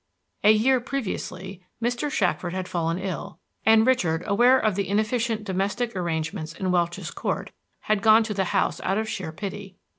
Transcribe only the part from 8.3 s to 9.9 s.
the house out of sheer pity.